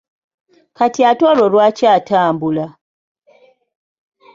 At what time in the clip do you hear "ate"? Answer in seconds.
1.09-1.23